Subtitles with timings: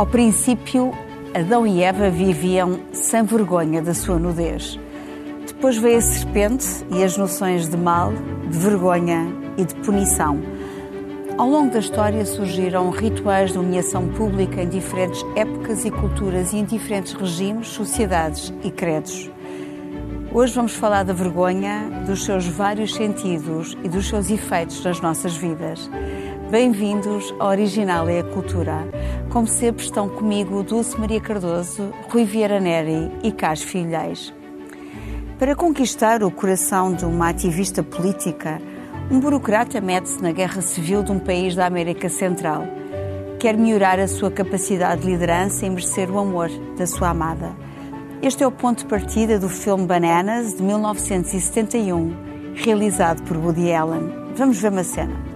[0.00, 0.92] Ao princípio,
[1.34, 4.80] Adão e Eva viviam sem vergonha da sua nudez.
[5.46, 8.10] Depois veio a serpente e as noções de mal,
[8.48, 9.26] de vergonha
[9.58, 10.40] e de punição.
[11.36, 16.56] Ao longo da história surgiram rituais de humilhação pública em diferentes épocas e culturas e
[16.56, 19.30] em diferentes regimes, sociedades e credos.
[20.32, 25.36] Hoje vamos falar da vergonha, dos seus vários sentidos e dos seus efeitos nas nossas
[25.36, 25.90] vidas.
[26.50, 28.84] Bem-vindos ao Original é a Cultura.
[29.28, 34.34] Como sempre estão comigo Dulce Maria Cardoso, Rui Vieira Neri e Carlos Filhais.
[35.38, 38.60] Para conquistar o coração de uma ativista política,
[39.08, 42.64] um burocrata mete-se na guerra civil de um país da América Central.
[43.38, 47.54] Quer melhorar a sua capacidade de liderança e merecer o amor da sua amada.
[48.20, 52.12] Este é o ponto de partida do filme Bananas, de 1971,
[52.56, 54.12] realizado por Woody Allen.
[54.34, 55.29] Vamos ver uma cena.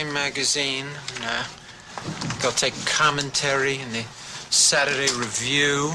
[0.00, 0.86] Time magazine.
[1.16, 1.44] And, uh,
[2.40, 4.02] they'll take commentary in the
[4.48, 5.92] Saturday Review.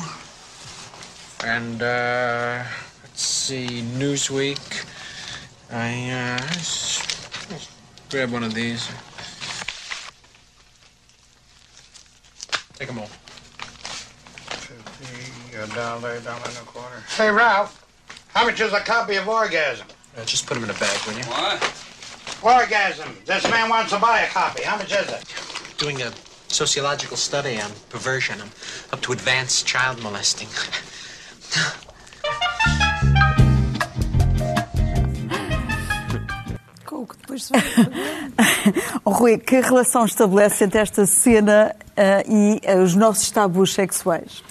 [1.44, 2.64] And, uh,
[3.02, 4.86] let's see, Newsweek.
[5.72, 7.68] I, uh, let's, let's
[8.12, 8.88] grab one of these.
[12.76, 13.10] Take them all.
[15.52, 17.14] You're down there, down in the.
[17.18, 17.84] Hey, Ralph,
[18.36, 19.88] how much is a copy of Orgasm?
[20.16, 21.24] Uh, just put them in a bag, will you?
[21.24, 21.85] What?
[22.42, 23.10] Orgasm.
[23.26, 24.64] This man wants to buy a copy.
[24.64, 25.24] How much is it?
[25.78, 26.12] Doing a
[26.48, 28.42] sociological study on perversion.
[28.42, 28.52] I'm
[28.94, 30.48] up to advanced child molesting.
[39.04, 44.44] oh, Rui, que relação estabelece entre esta cena uh, e uh, os nossos tabus sexuais?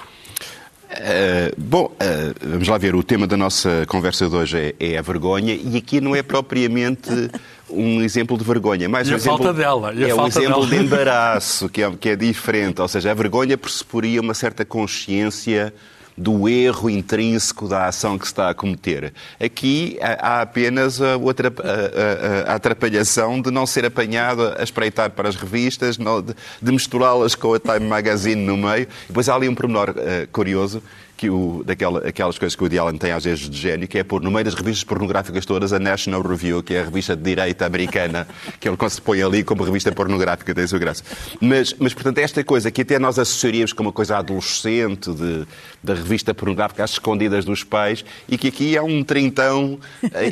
[0.90, 2.94] Uh, bom, uh, vamos lá ver.
[2.94, 6.22] O tema da nossa conversa de hoje é, é a vergonha e aqui não é
[6.22, 7.30] propriamente
[7.68, 9.92] um exemplo de vergonha, mas e um a exemplo, falta dela.
[9.94, 10.66] E é um exemplo dela.
[10.66, 12.80] de embaraço que é, que é diferente.
[12.80, 15.72] Ou seja, a vergonha pressuporia uma certa consciência
[16.16, 19.12] do erro intrínseco da ação que se está a cometer.
[19.40, 25.10] Aqui há apenas a, outra, a, a, a atrapalhação de não ser apanhado a espreitar
[25.10, 28.84] para as revistas, de, misturá-las com a Time Magazine no meio.
[28.84, 30.82] E depois há ali um pormenor uh, curioso,
[31.16, 34.04] que o, daquela, aquelas coisas que o Woody tem às vezes de gênio, que é
[34.04, 37.22] pôr no meio das revistas pornográficas todas a National Review, que é a revista de
[37.22, 38.26] direita americana,
[38.58, 41.04] que ele se põe ali como revista pornográfica, tem a sua graça.
[41.40, 45.46] Mas, mas, portanto, esta coisa que até nós associaríamos com uma coisa adolescente, de,
[45.82, 49.78] da revista pornográfica às escondidas dos pais, e que aqui é um trintão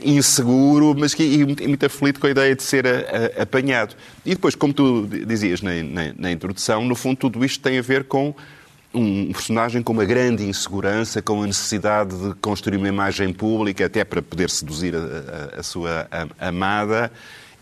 [0.05, 2.91] inseguro, mas que e muito aflito com a ideia de ser a,
[3.39, 3.95] a, apanhado.
[4.25, 7.83] E depois, como tu dizias na, na, na introdução, no fundo tudo isto tem a
[7.83, 8.35] ver com
[8.95, 14.05] um personagem com uma grande insegurança, com a necessidade de construir uma imagem pública, até
[14.05, 16.09] para poder seduzir a, a, a sua
[16.39, 17.11] amada,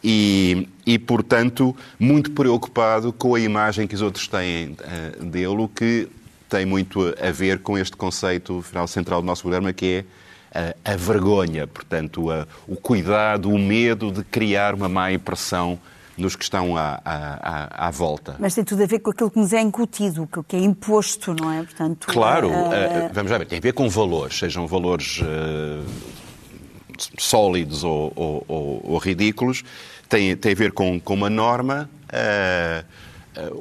[0.03, 5.69] e, e, portanto, muito preocupado com a imagem que os outros têm uh, dele, o
[5.69, 6.09] que
[6.49, 10.05] tem muito a ver com este conceito final central do nosso programa, que
[10.53, 12.29] é a, a vergonha, portanto,
[12.67, 15.79] o cuidado, o medo de criar uma má impressão
[16.21, 18.37] nos que estão à, à, à, volta.
[18.39, 21.35] Mas tem tudo a ver com aquilo que nos é incutido, o que é imposto,
[21.35, 21.63] não é?
[21.63, 22.53] Portanto, claro, uh...
[22.53, 25.85] Uh, vamos lá ver, tem a ver com valores, sejam valores uh,
[27.19, 29.63] sólidos ou, ou, ou, ou, ridículos,
[30.09, 31.89] tem, tem a ver com, com uma norma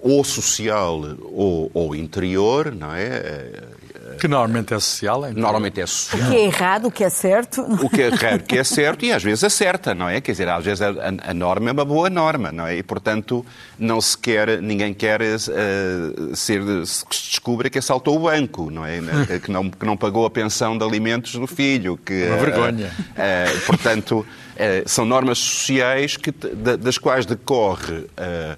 [0.01, 3.78] ou social ou, ou interior, não é?
[4.17, 5.25] Que normalmente é social.
[5.25, 5.41] Então.
[5.41, 6.27] Normalmente é social.
[6.27, 7.61] O que é errado, o que é certo.
[7.61, 10.21] O que é errado, o que é certo e às vezes acerta, não é?
[10.21, 10.89] Quer dizer, às vezes a,
[11.29, 12.77] a, norma é uma boa norma, não é?
[12.77, 13.45] E, portanto,
[13.77, 18.85] não se quer, ninguém quer uh, ser, que se descubra que assaltou o banco, não
[18.85, 18.99] é?
[19.43, 21.97] que, não, que não pagou a pensão de alimentos do filho.
[21.97, 22.91] Que, uma vergonha.
[22.97, 24.25] Uh, uh, portanto...
[24.61, 28.57] Eh, são normas sociais que, das quais decorre uh,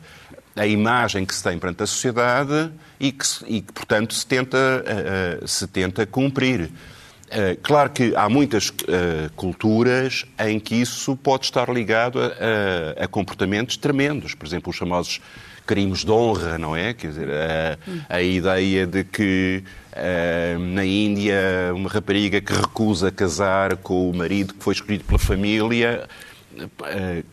[0.56, 4.58] a imagem que se tem perante a sociedade e que, e que portanto, se tenta,
[4.58, 6.70] uh, se tenta cumprir.
[7.32, 13.06] Uh, claro que há muitas uh, culturas em que isso pode estar ligado a, a,
[13.06, 15.22] a, comportamentos tremendos, por exemplo, os famosos
[15.66, 16.94] crimes de honra, não é?
[16.94, 19.64] Quer dizer, a, a ideia de que
[20.74, 21.38] na Índia
[21.76, 26.08] uma rapariga que recusa casar com o marido que foi escolhido pela família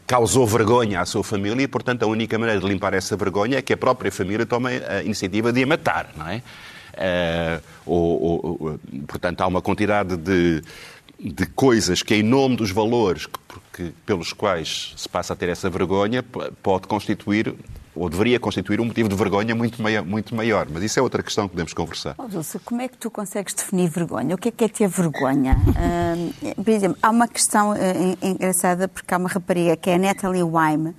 [0.06, 3.62] causou vergonha à sua família e, portanto, a única maneira de limpar essa vergonha é
[3.62, 6.42] que a própria família tome a iniciativa de a matar, não é?
[6.98, 10.62] Uh, ou, ou, portanto, há uma quantidade de,
[11.18, 13.38] de coisas que, em nome dos valores que,
[13.78, 16.24] que, pelos quais se passa a ter essa vergonha,
[16.62, 17.54] pode constituir
[17.98, 20.68] ou deveria constituir um motivo de vergonha muito maior, muito maior.
[20.70, 22.14] Mas isso é outra questão que podemos conversar.
[22.16, 24.36] Oh, Dulce, como é que tu consegues definir vergonha?
[24.36, 25.56] O que é que é ter vergonha?
[25.66, 27.76] Uh, por exemplo, há uma questão uh,
[28.22, 30.94] engraçada, porque há uma rapariga que é a Natalie Wyme, uh,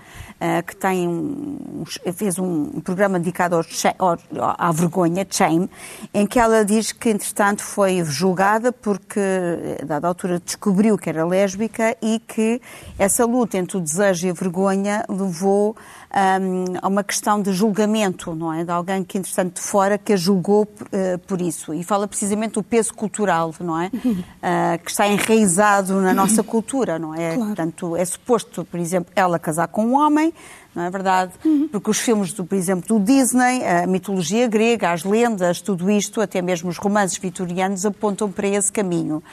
[0.67, 1.83] que tem um,
[2.13, 3.63] fez um programa dedicado ao,
[3.97, 4.17] ao,
[4.57, 5.69] à vergonha, shame,
[6.13, 9.21] em que ela diz que, entretanto, foi julgada porque,
[9.81, 12.61] a dada altura, descobriu que era lésbica e que
[12.97, 15.75] essa luta entre o desejo e a vergonha levou
[16.13, 18.63] um, a uma questão de julgamento, não é?
[18.63, 21.73] De alguém que, entretanto, de fora, que a julgou uh, por isso.
[21.73, 23.87] E fala precisamente do peso cultural, não é?
[23.87, 27.35] Uh, que está enraizado na nossa cultura, não é?
[27.35, 27.45] Claro.
[27.45, 30.33] Portanto, é suposto, por exemplo, ela casar com um homem,
[30.75, 31.31] não é verdade?
[31.43, 31.67] Uhum.
[31.71, 36.21] Porque os filmes, do, por exemplo, do Disney, a mitologia grega, as lendas, tudo isto,
[36.21, 39.23] até mesmo os romances vitorianos, apontam para esse caminho.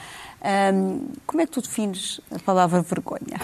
[0.47, 3.37] Um, como é que tu defines a palavra vergonha?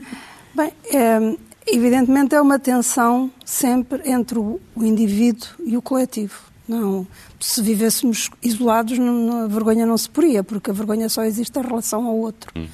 [0.54, 1.36] Bem, é,
[1.66, 6.50] Evidentemente é uma tensão sempre entre o indivíduo e o coletivo.
[6.66, 7.06] Não,
[7.40, 11.62] se vivêssemos isolados, não, a vergonha não se poria, porque a vergonha só existe em
[11.62, 12.52] relação ao outro.
[12.56, 12.66] Hum.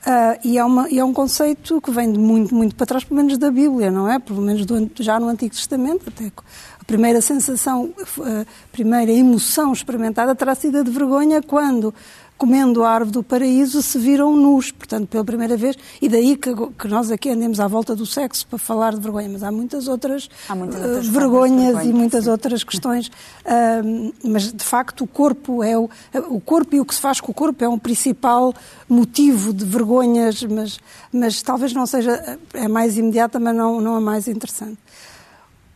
[0.00, 3.04] Uh, e, é uma, e é um conceito que vem de muito, muito para trás,
[3.04, 4.18] pelo menos da Bíblia, não é?
[4.18, 6.32] Pelo menos do, já no Antigo Testamento, até
[6.80, 11.94] a primeira sensação, a primeira emoção experimentada terá sido a de vergonha quando
[12.40, 16.50] comendo a árvore do paraíso, se viram nus, portanto, pela primeira vez, e daí que,
[16.78, 19.86] que nós aqui andemos à volta do sexo para falar de vergonha, mas há muitas
[19.86, 22.30] outras, há muitas outras uh, vergonhas vergonha, e muitas sim.
[22.30, 25.90] outras questões, uh, mas de facto o corpo é o,
[26.30, 28.54] o corpo e o que se faz com o corpo é um principal
[28.88, 30.80] motivo de vergonhas, mas,
[31.12, 34.78] mas talvez não seja, é mais imediata, mas não, não é mais interessante.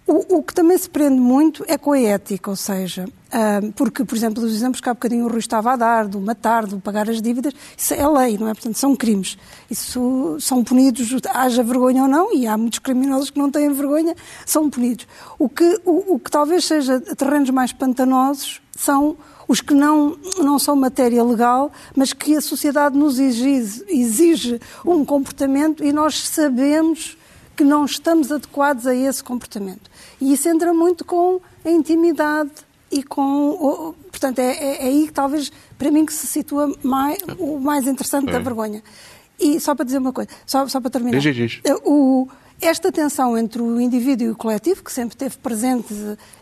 [0.06, 4.04] O, o, que também se prende muito é com a ética, ou seja, uh, porque,
[4.04, 6.78] por exemplo, os exemplos que há bocadinho o Rui estava a dar, do matar, do
[6.78, 8.52] pagar as dívidas, isso é lei, não é?
[8.52, 9.38] Portanto, são crimes.
[9.70, 14.14] Isso são punidos, haja vergonha ou não, e há muitos criminosos que não têm vergonha,
[14.44, 15.06] são punidos.
[15.38, 19.16] O que, o, o que talvez seja terrenos mais pantanosos são
[19.48, 25.02] os que não, não são matéria legal, mas que a sociedade nos exige, exige um
[25.02, 27.16] comportamento e nós sabemos
[27.56, 29.90] que não estamos adequados a esse comportamento.
[30.20, 32.50] E isso entra muito com a intimidade
[32.90, 33.94] e com.
[34.10, 37.86] Portanto, é, é, é aí que talvez, para mim, que se situa mais, o mais
[37.86, 38.32] interessante é.
[38.32, 38.82] da vergonha.
[39.38, 41.18] E só para dizer uma coisa, só, só para terminar.
[41.18, 41.60] Diz, diz.
[41.84, 42.28] O,
[42.60, 45.92] esta tensão entre o indivíduo e o coletivo, que sempre esteve presente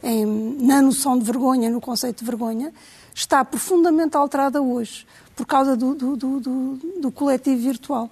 [0.02, 0.26] em,
[0.60, 2.72] na noção de vergonha, no conceito de vergonha,
[3.14, 8.10] está profundamente alterada hoje, por causa do, do, do, do, do coletivo virtual.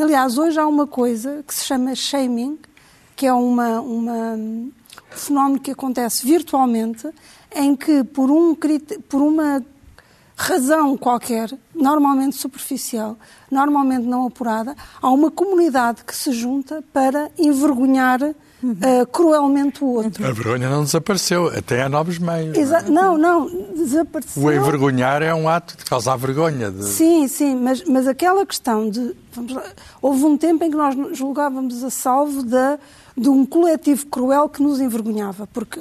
[0.00, 2.58] Aliás, hoje há uma coisa que se chama shaming,
[3.14, 4.72] que é uma, uma, um
[5.10, 7.06] fenómeno que acontece virtualmente,
[7.54, 8.56] em que, por, um,
[9.06, 9.62] por uma
[10.34, 13.18] razão qualquer, normalmente superficial,
[13.50, 20.24] normalmente não apurada, há uma comunidade que se junta para envergonhar uh, cruelmente o outro.
[20.24, 22.56] A vergonha não desapareceu, até há novos meios.
[22.56, 24.42] Exa não, não, desapareceu.
[24.42, 26.70] O envergonhar é um ato de causar vergonha.
[26.70, 26.84] De...
[26.84, 29.14] Sim, sim, mas, mas aquela questão de.
[29.50, 29.64] Lá,
[30.00, 32.78] houve um tempo em que nós julgávamos a salvo de,
[33.16, 35.80] de um coletivo cruel que nos envergonhava, porque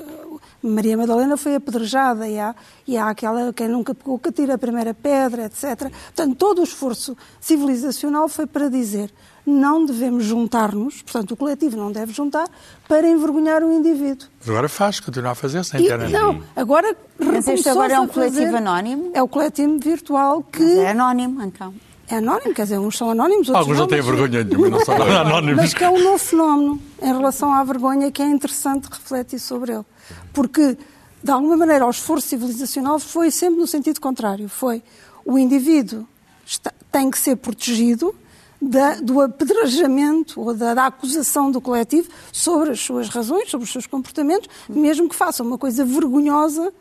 [0.64, 2.56] Maria Madalena foi apedrejada e há,
[2.88, 5.90] e há aquela quem nunca pegou que tira a primeira pedra, etc.
[5.90, 9.12] Portanto, todo o esforço civilizacional foi para dizer
[9.46, 12.48] não devemos juntar-nos, portanto, o coletivo não deve juntar
[12.88, 14.28] para envergonhar o indivíduo.
[14.48, 16.12] Agora faz, continua a fazer sem internet.
[16.12, 19.12] Não, agora Mas este agora é um coletivo anónimo?
[19.14, 20.64] É o coletivo virtual que...
[20.64, 21.74] Mas é anónimo, então.
[22.08, 23.84] É anónimo, quer dizer, uns são anónimos, outros Alguns não.
[23.84, 25.56] Alguns não têm vergonha nenhuma, não são anónimos.
[25.56, 29.72] Mas que é um novo fenómeno em relação à vergonha que é interessante refletir sobre
[29.72, 29.86] ele.
[30.34, 30.78] Porque,
[31.24, 34.50] de alguma maneira, o esforço civilizacional foi sempre no sentido contrário.
[34.50, 34.84] Foi
[35.26, 36.06] o indivíduo
[36.46, 38.14] está, tem que ser protegido,
[38.62, 43.72] da, do apedrejamento ou da, da, acusação do coletivo sobre as suas razões, sobre os
[43.72, 46.72] seus comportamentos, mesmo que façam uma coisa vergonhosa,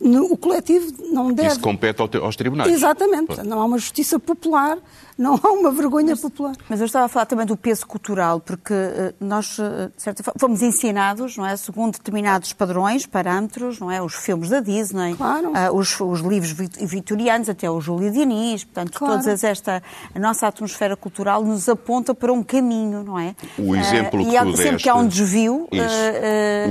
[0.00, 1.50] no, o coletivo não deve.
[1.50, 2.72] Isso compete ao, aos tribunais.
[2.72, 3.26] Exatamente.
[3.26, 4.78] Portanto, não há uma justiça popular,
[5.18, 6.54] não há uma vergonha mas, popular.
[6.68, 10.22] Mas eu estava a falar também do peso cultural, porque uh, nós, uh, de certa
[10.22, 15.16] forma, fomos ensinados, não é, segundo determinados padrões, parâmetros, não é, os filmes da Disney,
[15.16, 15.48] claro.
[15.48, 19.20] uh, os, os, livros vitorianos, até o Júlio Diniz, portanto, claro.
[19.20, 19.82] todas esta
[20.14, 23.34] a nossa atmosfera cultural nos aponta para um caminho, não é?
[23.58, 25.68] O exemplo que e há, tu sempre deste, que há um desvio,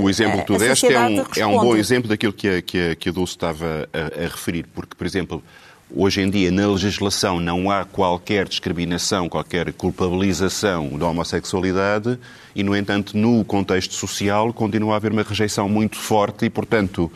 [0.02, 2.90] o exemplo que tu deste é um, é um bom exemplo daquilo que a, que
[2.90, 5.42] a, que a Dulce estava a, a referir, porque, por exemplo,
[5.90, 12.18] Hoje em dia, na legislação, não há qualquer discriminação, qualquer culpabilização da homossexualidade
[12.54, 17.10] e, no entanto, no contexto social, continua a haver uma rejeição muito forte e, portanto,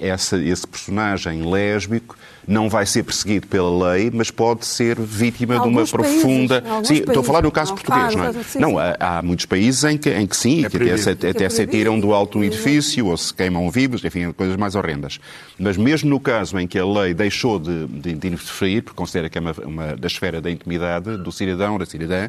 [0.00, 2.16] essa, esse personagem lésbico
[2.46, 6.62] não vai ser perseguido pela lei, mas pode ser vítima de uma profunda.
[6.62, 8.44] Países, sim, estou a falar no caso não, português, claro, não é?
[8.44, 11.10] sim, não, há, há, muitos países em que, em que sim, É que até, se,
[11.10, 14.74] até É se atiram do alto do edifício ou se queimam vivos, enfim, coisas mais
[14.74, 15.18] horrendas.
[15.58, 19.28] Mas mesmo no caso em que a lei deixou de, de, de interferir, porque considera
[19.28, 22.28] que é uma, uma da esfera da intimidade do cidadão, da cidadã,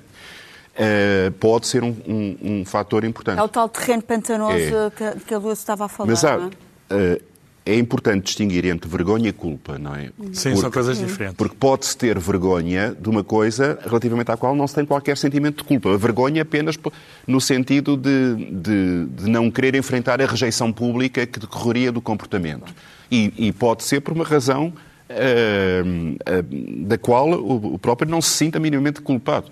[0.76, 3.40] Uh, pode ser um, um, um, fator importante.
[3.40, 4.92] É o tal terreno pantanoso É.
[4.94, 6.10] que, que a Lua estava a falar.
[6.10, 6.52] Mas há, não
[6.90, 7.14] é?
[7.14, 7.22] uh,
[7.66, 10.12] é importante distinguir entre vergonha e culpa, não é?
[10.32, 11.36] Sim, são coisas diferentes.
[11.36, 15.58] Porque pode-se ter vergonha de uma coisa relativamente à qual não se tem qualquer sentimento
[15.58, 15.92] de culpa.
[15.92, 16.78] A vergonha apenas
[17.26, 22.72] no sentido de, de, de não querer enfrentar a rejeição pública que decorreria do comportamento.
[23.10, 24.72] E, e pode ser por uma razão
[25.10, 29.52] uh, uh, da qual o, o próprio não se sinta minimamente culpado.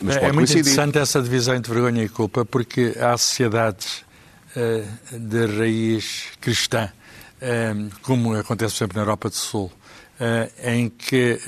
[0.00, 0.60] Mas é é muito coincidir.
[0.60, 4.04] interessante essa divisão entre vergonha e culpa, porque há sociedades
[4.56, 6.90] uh, de raiz cristã,
[8.02, 9.70] como acontece sempre na Europa do Sul,
[10.20, 11.38] uh, em que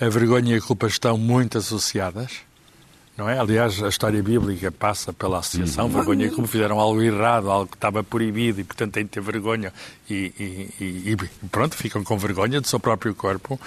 [0.00, 2.40] a vergonha e a culpa estão muito associadas.
[3.16, 3.38] Não é?
[3.38, 7.76] Aliás, a história bíblica passa pela associação, vergonha e culpa, fizeram algo errado, algo que
[7.76, 9.72] estava proibido e, portanto, têm de ter vergonha
[10.12, 11.16] e, e, e,
[11.48, 13.58] pronto, ficam com vergonha do seu próprio corpo.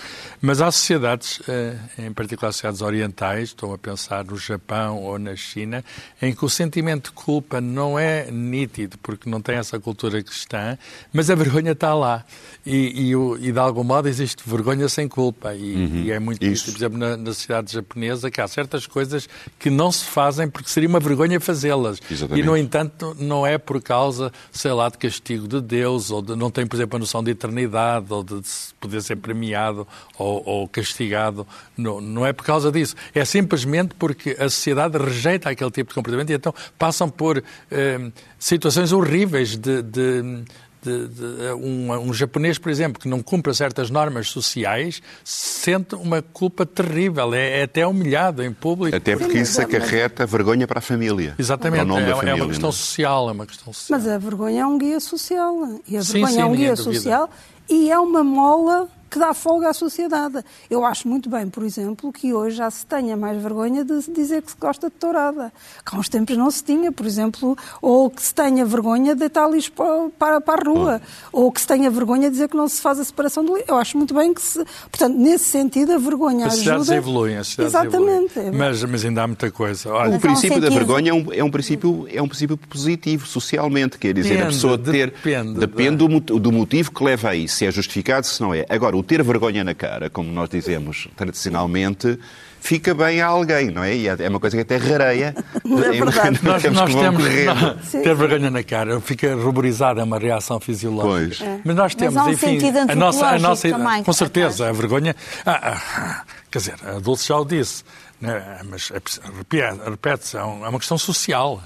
[0.42, 5.36] Mas há sociedades, eh, em particular sociedades orientais, estou a pensar no Japão ou na
[5.36, 5.84] China,
[6.22, 10.78] em que o sentimento de culpa não é nítido, porque não tem essa cultura cristã,
[11.12, 12.24] mas a vergonha está lá.
[12.66, 15.54] E, e, de algum modo existe vergonha sem culpa.
[15.54, 16.72] E, e é muito Isso.
[16.72, 20.70] por exemplo, na, na sociedade japonesa, que há certas coisas que não se fazem porque
[20.70, 22.00] seria uma vergonha fazê-las.
[22.36, 26.35] E, no entanto, não é por causa, sei lá, de castigo de Deus, ou de,
[26.36, 28.42] não tem, por exemplo, a noção de eternidade, ou de
[28.80, 29.88] poder ser premiado
[30.18, 31.46] ou, ou castigado.
[31.78, 32.96] Não, não é por causa disso.
[33.14, 38.12] É simplesmente porque a sociedade rejeita aquele tipo de comportamento e então passam por eh,
[38.40, 40.44] situações horríveis de- de
[40.86, 46.22] de, de- um, um japonês, por exemplo, que não cumpra certas normas sociais, sente uma
[46.22, 48.96] culpa terrível, é, é até humilhado em público.
[48.96, 51.36] Até porque isso acarreta vergonha para a família.
[51.38, 52.72] Exatamente, é, da é família, uma questão é?
[52.72, 54.00] social, é uma questão social.
[54.00, 55.80] Mas a vergonha é um guia social.
[55.88, 57.30] E a Sim, vergonha sim, é um guia social
[57.70, 60.44] e é uma mola que dá folga à sociedade.
[60.70, 64.12] Eu acho muito bem, por exemplo, que hoje já se tenha mais vergonha de se
[64.12, 65.54] dizer que se gosta de tourada.
[65.86, 69.20] Que há uns tempos não se tinha, por exemplo, ou que se tenha vergonha de
[69.22, 69.72] deitar lixo
[70.18, 73.00] para, para, a rua, ou que se tenha vergonha de dizer que não se faz
[73.00, 73.66] a separação do lixo.
[73.70, 74.64] Eu acho muito bem que se...
[74.92, 76.96] Portanto, nesse sentido, a vergonha As sociedades ajuda...
[76.98, 78.32] evoluem, as sociedades Exatamente.
[78.40, 78.58] evoluem.
[78.58, 79.92] Mas, mas ainda há muita coisa.
[79.94, 83.98] Olha, O princípio da vergonha é um, é um princípio, é um princípio positivo socialmente,
[83.98, 85.12] quer dizer, a Depende, pessoa ter.
[85.12, 88.54] depende, depende do, mot- do motivo que leva a isso, se é justificado, se não
[88.54, 88.66] é.
[88.70, 92.18] Agora, o ter vergonha na cara, como nós dizemos tradicionalmente,
[92.60, 93.96] fica bem a alguém, não é?
[93.96, 95.36] E é uma coisa que até rareia.
[95.64, 96.40] verdade.
[96.44, 101.46] nós, Temos nós temos nós- ter vergonha na cara, fica ruborizada, é uma reação fisiológica.
[101.46, 101.62] Pois.
[101.64, 104.72] Mas nós temos, há um enfim, sentido a nossa, a nossa também, com certeza, a
[104.72, 105.16] vergonha.
[105.46, 107.84] ah, ah, quer dizer, a Dulce já o disse,
[108.20, 111.62] né, mas é repete-se, é é uma questão social.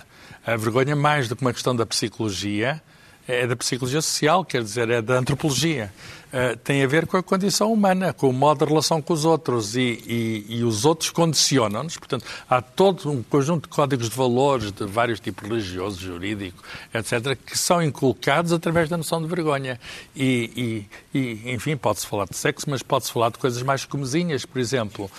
[0.46, 2.82] A vergonha, mais do que uma questão da psicologia,
[3.28, 5.94] é da psicologia social, quer dizer, é da antropologia.
[6.32, 9.26] Eh, tem a ver com a condição humana, com o modo de relação com os
[9.26, 11.98] outros e, e- e os outros condicionam-nos.
[11.98, 17.36] Portanto, há todo um conjunto de códigos de valores de vários tipos religioso, jurídico, etc.,
[17.44, 19.80] que são inculcados através da noção de vergonha.
[20.16, 24.60] E, e- enfim, pode-se falar de sexo, mas pode-se falar de coisas mais comezinhas, por
[24.60, 25.10] exemplo.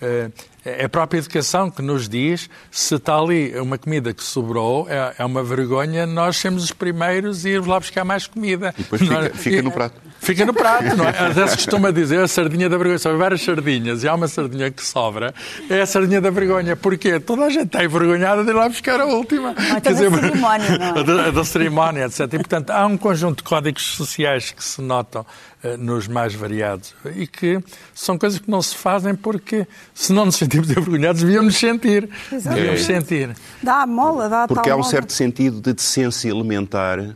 [0.00, 0.30] É
[0.84, 5.24] a própria educação que nos diz se está ali uma comida que sobrou, é, é
[5.24, 8.74] uma vergonha nós sermos os primeiros e ir lá buscar mais comida.
[8.78, 10.03] E depois fica- fica no prato.
[10.24, 11.10] Fica no prato, não é?
[11.10, 12.98] Até se costuma dizer a sardinha da vergonha.
[12.98, 15.34] São várias sardinhas e há uma sardinha que sobra.
[15.68, 16.74] É a sardinha da vergonha.
[16.74, 17.20] Porquê?
[17.20, 19.48] Toda a gente está envergonhada de ir lá buscar a última.
[19.50, 20.90] Ou então da cerimónia, não é?
[20.98, 22.20] A da, a da cerimónia, etc.
[22.20, 25.26] E, portanto, há um conjunto de códigos sociais que se notam
[25.62, 27.58] eh, nos mais variados e que
[27.94, 32.08] são coisas que não se fazem porque se não nos sentimos envergonhados devíamos sentir.
[32.32, 32.54] Exatamente.
[32.54, 33.36] Devíamos sentir.
[33.62, 34.90] Dá a mola, dá a Porque tal há um mola.
[34.90, 37.14] certo sentido de decência elementar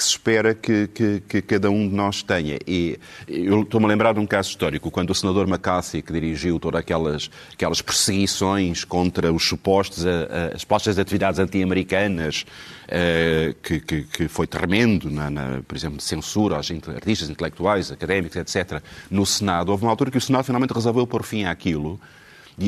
[0.00, 2.58] que se espera que, que- que cada um de nós tenha.
[2.66, 6.58] E eu estou-me a lembrar de um caso histórico, quando o senador McCarthy, que dirigiu
[6.58, 12.46] todas aquelas, aquelas perseguições contra os supostos, a- a- as supostas atividades anti-americanas,
[12.88, 18.36] eh, que, que- que foi tremendo, na, na, por exemplo, censura aos artistas intelectuais, académicos,
[18.36, 18.80] etc.,
[19.10, 22.00] no Senado, houve uma altura que o Senado finalmente resolveu pôr fim àquilo.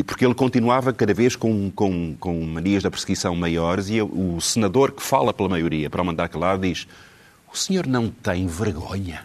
[0.07, 4.91] Porque ele continuava cada vez com, com, com manias da perseguição maiores e o senador
[4.93, 6.87] que fala pela maioria para mandar calar diz
[7.53, 9.25] o senhor não tem vergonha.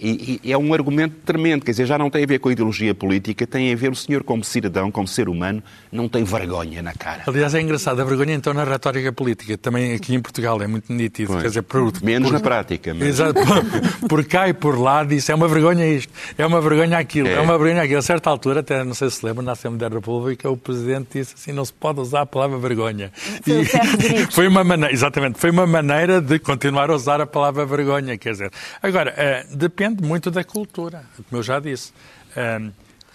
[0.00, 2.52] E, e é um argumento tremendo, quer dizer, já não tem a ver com a
[2.52, 6.82] ideologia política, tem a ver o senhor como cidadão, como ser humano, não tem vergonha
[6.82, 7.22] na cara.
[7.26, 10.92] Aliás, é engraçado, a vergonha então na retórica política, também aqui em Portugal é muito
[10.92, 11.28] nítido.
[11.28, 11.42] Pois.
[11.42, 12.92] Quer dizer, por, Menos por- na prática.
[12.94, 13.08] Mas...
[13.08, 16.98] Exato, por, por cá e por lá disse, é uma vergonha isto, é uma vergonha
[16.98, 17.40] aquilo, é, É.
[17.40, 17.98] uma vergonha aquilo.
[17.98, 21.34] A certa altura, até não sei se lembra, na Assembleia da República, o Presidente disse
[21.36, 23.10] assim, não se pode usar a palavra vergonha.
[23.42, 24.34] Foi Zé Rodrigues.
[24.34, 28.32] foi uma maneira, exatamente, foi uma maneira de continuar a usar a palavra vergonha, quer
[28.32, 28.50] dizer.
[28.82, 31.92] Agora, eh, depende muito da cultura, como eu já disse.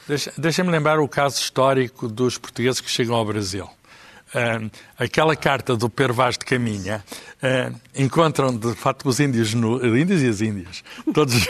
[0.08, 3.68] Deixa- Deixa-me lembrar o caso histórico dos portugueses que chegam ao Brasil.
[4.34, 4.60] Ah,
[5.02, 7.04] aquela carta do Pedro Vaz de Caminha
[7.42, 11.48] ah, encontram de facto os índios, nu, os índios e as índias, todos,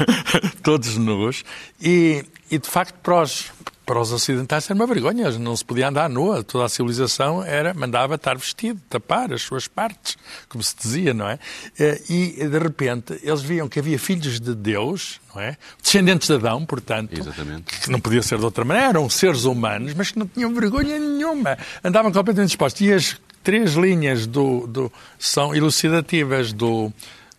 [0.63, 1.43] todos nus,
[1.81, 3.51] e, e de facto para os,
[3.85, 7.73] para os ocidentais era uma vergonha, não se podia andar nua, toda a civilização era,
[7.73, 10.15] mandava estar vestido, tapar as suas partes,
[10.47, 11.37] como se dizia, não é?
[11.77, 15.57] Eh, E de repente eles viam que havia filhos de Deus, não é?
[15.83, 17.81] Descendentes de Adão, portanto, Exatamente.
[17.81, 20.97] que não podia ser de outra maneira, eram seres humanos, mas que não tinham vergonha
[20.97, 21.57] nenhuma.
[21.83, 22.81] Andavam completamente dispostos.
[22.81, 26.91] E as três linhas do, do- são elucidativas do,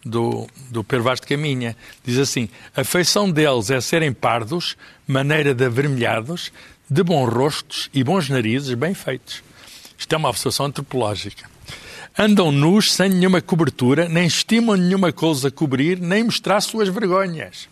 [0.05, 1.77] do, do Pedro Vaz de Caminha.
[2.05, 6.53] Diz assim, a feição deles é serem pardos, maneira de avermelhados,
[6.89, 9.43] de bons rostos e bons narizes bem feitos.
[9.99, 11.51] Isto é uma observação antropológica.
[12.19, 17.69] Andam nus sem nenhuma cobertura, nem estimam nenhuma coisa a cobrir, nem mostrar suas vergonhas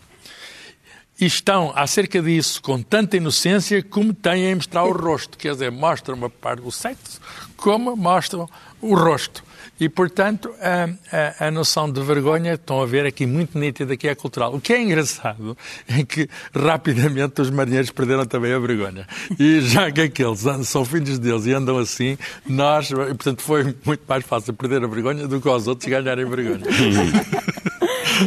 [1.21, 5.37] e estão acerca disso com tanta inocência como têm em mostrar o rosto.
[5.37, 7.21] Quer dizer, mostram uma parte do sexo
[7.55, 8.49] como mostram
[8.81, 9.43] o rosto.
[9.79, 14.07] E, portanto, a, a, a noção de vergonha, estão a ver aqui muito nítida, que
[14.07, 14.53] é cultural.
[14.53, 15.57] O que é engraçado
[15.87, 19.07] é que rapidamente os marinheiros perderam também a vergonha.
[19.39, 24.23] E já que aqueles são filhos deles e andam assim, nós, portanto, foi muito mais
[24.23, 26.65] fácil perder a vergonha do que aos outros ganharem vergonha.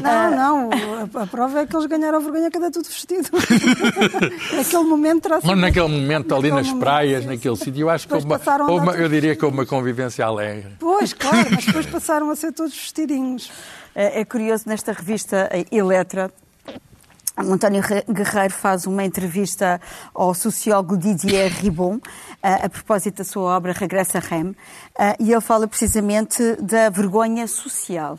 [0.03, 0.70] Não, não,
[1.23, 3.29] a, prova é que eles ganharam a vergonha cada tudo vestido.
[4.57, 8.07] Naquele momento Mas naquele momento ali Naquele nas momento, praias, sim, naquele sítio, eu acho
[8.09, 10.73] que Depois houve uma, passaram a houve uma- eu diria que houve uma convivência alegre.
[10.79, 13.51] Pois, claro, mas depois passaram a ser todos vestidinhos.
[13.94, 16.31] É é curioso, nesta revista eh, Eletra,
[17.37, 19.81] o António Re- Guerreiro faz uma entrevista
[20.14, 21.99] ao sociólogo Didier Ribon,
[22.42, 24.55] eh, a propósito da sua obra Regressa a Rem,
[24.99, 28.18] eh, e ele fala precisamente da vergonha social.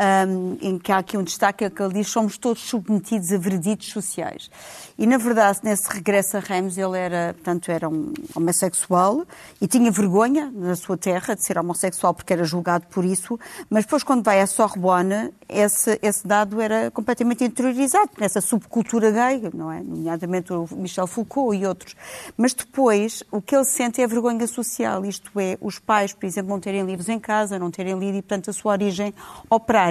[0.00, 3.38] Um, em que há aqui um destaque, é que ele diz somos todos submetidos a
[3.38, 4.50] vereditos sociais.
[4.98, 9.24] E, na verdade, nesse regresso a Ramos, ele era, portanto, era um homossexual
[9.60, 13.84] e tinha vergonha na sua terra de ser homossexual porque era julgado por isso, mas
[13.84, 19.70] depois, quando vai à Sorbonne, esse, esse dado era completamente interiorizado nessa subcultura gay, não
[19.70, 19.80] é?
[19.80, 21.94] Nomeadamente o Michel Foucault e outros.
[22.36, 26.26] Mas depois, o que ele sente é a vergonha social, isto é, os pais, por
[26.26, 29.14] exemplo, não terem livros em casa, não terem lido e, portanto, a sua origem
[29.48, 29.89] operária.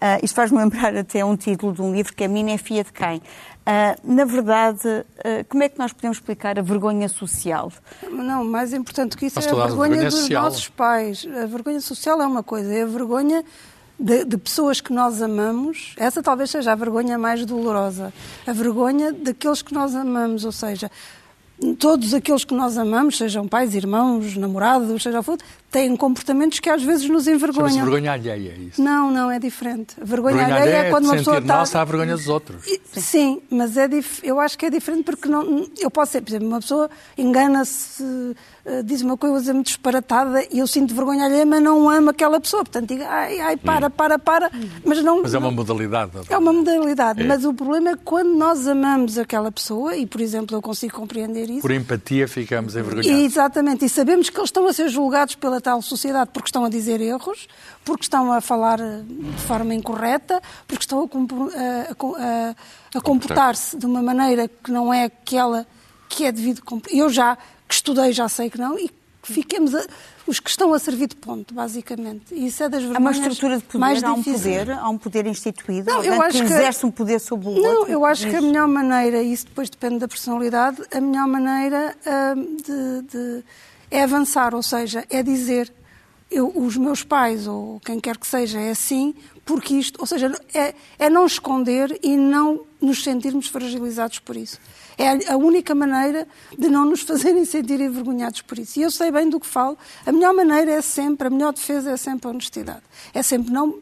[0.00, 2.84] Ah, isto faz-me lembrar até um título de um livro que é Mina é filha
[2.84, 3.22] de quem?
[3.64, 7.72] Ah, na verdade, ah, como é que nós podemos explicar a vergonha social?
[8.10, 10.42] Não, mais importante que isso é a vergonha, vergonha dos social.
[10.44, 11.26] nossos pais.
[11.42, 13.44] A vergonha social é uma coisa, é a vergonha
[14.00, 15.94] de, de pessoas que nós amamos.
[15.98, 18.12] Essa talvez seja a vergonha mais dolorosa.
[18.46, 20.90] A vergonha daqueles que nós amamos, ou seja,
[21.78, 26.68] todos aqueles que nós amamos, sejam pais, irmãos, namorados, seja o que têm comportamentos que
[26.68, 27.84] às vezes nos Chama-se envergonham.
[27.84, 28.82] vergonha alheia, é isso.
[28.82, 29.94] Não, não, é diferente.
[30.00, 31.56] A vergonha, Vergonha alheia alheia é quando uma pessoa está...
[31.58, 32.66] nossa a vergonha dos outros.
[32.66, 34.20] E- Sim, mas é dif...
[34.24, 35.66] eu acho que é diferente porque não...
[35.78, 38.02] eu posso ser, por exemplo, uma pessoa engana-se,
[38.64, 42.40] eh, diz uma coisa muito disparatada e eu sinto vergonha alheia, mas não amo aquela
[42.40, 42.64] pessoa.
[42.64, 44.50] Portanto, digo, ai, ai, para, para, para,
[44.84, 45.22] mas não...
[45.22, 46.12] Mas é uma modalidade.
[46.28, 50.20] é uma modalidade, mas o problema é que quando nós amamos aquela pessoa, e por
[50.20, 53.22] exemplo eu consigo compreender isso, Por empatia ficamos e, envergonhados.
[53.24, 56.64] exatamente, e sabemos que eles estão a ser julgados pela da tal sociedade porque estão
[56.64, 57.46] a dizer erros,
[57.84, 63.00] porque estão a falar eh, de forma incorreta, porque estão a, compor- a- a- a
[63.00, 65.66] comportar-se de uma maneira que não é aquela
[66.08, 66.62] que é devido.
[66.90, 67.36] Eu já
[67.68, 68.88] que estudei já sei que não e
[69.22, 69.84] que fiquemos a-
[70.26, 72.32] os que estão a servir de ponto, basicamente.
[72.34, 74.88] E Isso é das Há uma vergonhas estrutura de poder, mais há um poder, há
[74.88, 77.62] um poder instituído, Não, eu acho que que- exerce um poder sobre o outro.
[77.62, 81.94] Não, eu acho que a melhor maneira, isso depois depende da personalidade, a melhor maneira
[82.36, 83.44] hum, de, de-
[83.90, 85.72] é avançar, ou seja, é dizer
[86.30, 90.32] eu, os meus pais ou quem quer que seja é assim, porque isto, ou seja,
[90.54, 94.58] é, é não esconder e não nos sentirmos fragilizados por isso.
[94.96, 98.78] É a- única maneira de não nos fazerem sentir envergonhados por isso.
[98.78, 99.76] E eu sei bem do que falo.
[100.06, 102.82] A melhor maneira é sempre, a melhor defesa é sempre a honestidade.
[103.12, 103.80] É sempre não,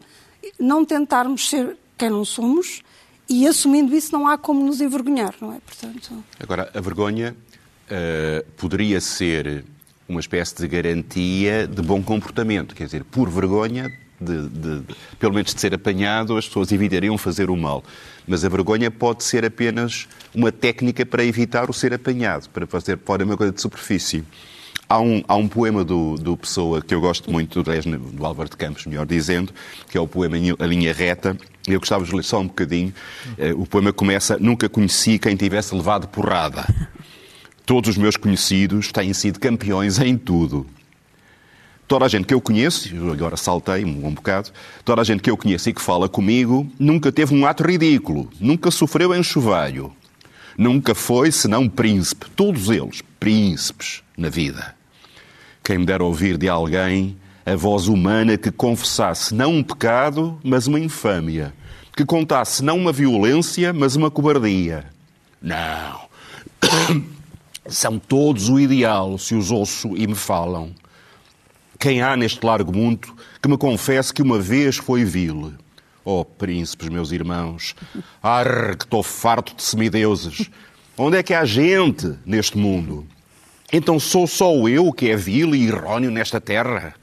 [0.59, 2.83] não tentarmos ser quem não somos
[3.29, 5.59] e assumindo isso não há como nos envergonhar, não é?
[5.61, 7.37] Portanto, Agora, a vergonha
[7.91, 9.65] eh, poderia ser
[10.09, 12.75] uma espécie de garantia de bom comportamento.
[12.75, 17.17] Quer dizer, por vergonha, de, de- de- pelo menos de ser apanhado, as pessoas evitariam
[17.19, 17.85] fazer o mal.
[18.27, 22.99] Mas a vergonha pode ser apenas uma técnica para evitar o ser apanhado, para fazer
[23.05, 24.25] fora uma coisa de superfície.
[24.89, 28.49] Há um, há um poema do, do Pessoa que eu gosto muito, do, do Álvaro
[28.49, 29.53] de Campos, melhor dizendo,
[29.91, 31.37] que é o poema A Linha Reta.
[31.67, 32.95] Eu gostava de ler só um bocadinho.
[33.37, 36.65] Eh, O poema começa: Nunca conheci quem tivesse levado porrada.
[37.69, 40.67] Todos os meus conhecidos têm sido campeões em tudo.
[41.87, 44.49] Toda a gente que eu conheço, agora saltei um, um bocado,
[44.87, 48.31] toda a gente que eu conheço e que fala comigo nunca teve um ato ridículo,
[48.41, 49.93] nunca sofreu em chuvalho,
[50.57, 52.31] nunca foi senão príncipe.
[52.31, 54.75] Todos eles, príncipes na vida.
[55.63, 60.67] Quem me dera ouvir de alguém a voz humana que confessasse não um pecado, mas
[60.67, 61.53] uma infâmia.
[61.95, 64.87] Que contasse não uma violência, mas uma cobardia.
[65.43, 66.09] Não.
[67.69, 70.75] São todos o ideal se os ouço e me falam.
[71.79, 75.53] Quem há neste largo mundo que me confesse que uma vez foi vil?
[76.03, 77.77] Oh, príncipes, meus irmãos,
[78.23, 80.51] ar que estou farto de semideuses.
[80.97, 83.07] Onde é que há gente neste mundo?
[83.71, 86.95] Então sou só eu que é vil e erróneo nesta terra?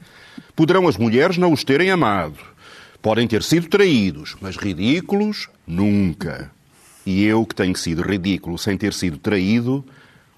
[0.56, 2.38] Poderão as mulheres não os terem amado.
[3.00, 6.50] Podem ter sido traídos, mas ridículos, nunca.
[7.06, 9.84] E eu que tenho sido ridículo sem ter sido traído,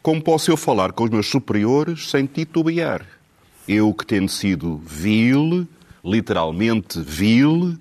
[0.08, 3.04] como posso eu falar com os meus superiores sem titubear?
[3.68, 5.68] Eu que tendo sido vil,
[6.02, 7.76] literalmente vil,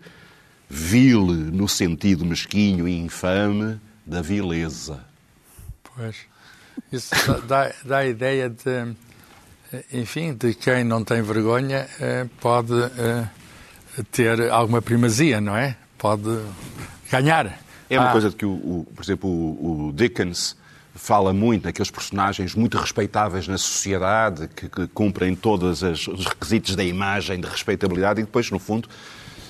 [0.70, 5.00] vil no sentido mesquinho e infame da vileza.
[5.96, 6.18] Pois.
[6.92, 7.16] Isso
[7.48, 8.94] dá- dá, a ideia de,
[9.72, 13.26] eh, enfim, de quem não tem vergonha eh, pode eh,
[14.12, 15.78] ter alguma primazia, não é?
[15.98, 16.42] Pode
[17.10, 17.58] ganhar.
[17.90, 20.58] É uma Ah, coisa que, o, o- por exemplo, o, o Dickens
[20.98, 26.76] fala muito naqueles personagens muito respeitáveis na sociedade, que, que cumprem todos as- os requisitos
[26.76, 28.90] da imagem de respeitabilidade e depois, no fundo,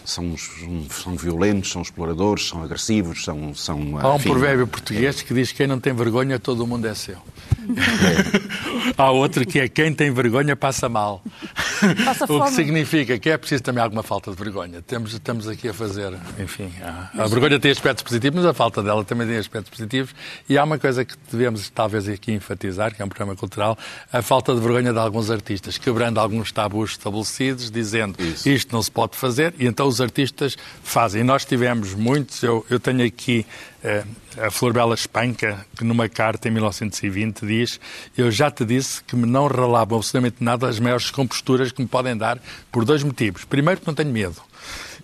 [0.07, 0.35] são,
[0.89, 3.53] são violentos, são exploradores, são agressivos, são...
[3.53, 6.67] são Há um enfim, provérbio português que diz que quem não tem vergonha, todo o
[6.67, 7.17] mundo é seu.
[8.97, 11.21] Há outro que é quem tem vergonha passa mal.
[12.05, 14.81] Passa o que significa que é preciso também alguma falta de vergonha.
[14.81, 18.81] Temos, estamos aqui a fazer, enfim, a, a vergonha tem aspectos positivos, mas a falta
[18.81, 20.15] dela também tem aspectos positivos.
[20.47, 23.77] E há uma coisa que devemos talvez aqui enfatizar, que é um programa cultural,
[24.11, 28.47] a falta de vergonha de alguns artistas, quebrando alguns tabus estabelecidos, dizendo Isso.
[28.47, 31.23] isto não se pode fazer, e então os artistas fazem.
[31.23, 33.45] Nós tivemos muitos, eu, eu tenho aqui
[33.83, 34.03] eh,
[34.37, 37.79] a Flor Bela Espanca, que numa carta em 1920 diz:
[38.17, 41.87] Eu já te disse que me não relavam absolutamente nada as maiores composturas que me
[41.87, 42.39] podem dar,
[42.71, 43.45] por dois motivos.
[43.45, 44.41] Primeiro, porque não tenho medo.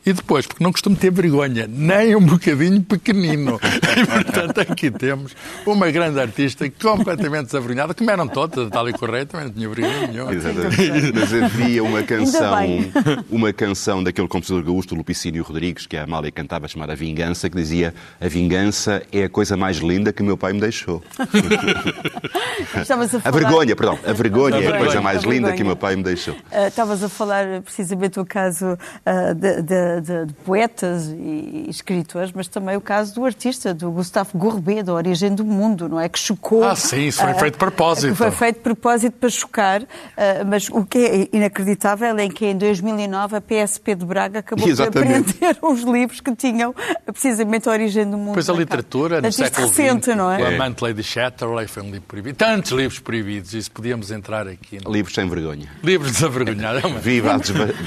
[0.05, 3.59] E depois, porque não costumo ter vergonha, nem um bocadinho pequenino.
[3.93, 5.35] E, portanto, aqui temos
[5.67, 10.07] uma grande artista completamente desavergonhada, como eram todas, a Dália Correia também não tinha vergonha
[10.07, 10.33] nenhuma.
[10.33, 11.13] Exatamente.
[11.13, 12.57] Mas havia uma canção,
[13.29, 17.93] uma canção daquele compositor gaúcho, Lupicínio Rodrigues, que a Amália cantava, chamada Vingança, que dizia
[18.19, 21.03] a vingança é a coisa mais linda que o meu pai me deixou.
[22.81, 25.65] Estavas a A vergonha, perdão, a vergonha é a coisa mais a linda que o
[25.65, 26.35] meu pai me deixou.
[26.51, 32.32] Ah, Estavas a falar precisamente do caso ah, de, de- de- de poetas e escritores,
[32.34, 36.08] mas também o caso do artista, do Gustavo Courbet, da Origem do Mundo, não é?
[36.10, 36.63] Que chocou.
[36.63, 38.15] Ah, sim, isso foi ah, feito de propósito.
[38.15, 39.82] Foi feito de propósito para chocar,
[40.17, 44.67] ah, mas o que é inacreditável é que em 2009 a PSP de Braga acabou
[44.67, 45.34] Exatamente.
[45.34, 46.73] por apreender os livros que tinham
[47.06, 48.34] precisamente a Origem do Mundo.
[48.34, 50.56] Pois a literatura, no século recente, XX, não o é?
[50.56, 52.38] Amante Lady Chatterley foi um livro proibido.
[52.38, 54.77] Tantos livros proibidos, isso podíamos entrar aqui.
[54.88, 55.69] Livros sem vergonha.
[55.84, 56.84] Livros desavergonhados.
[56.84, 57.38] É Viva a,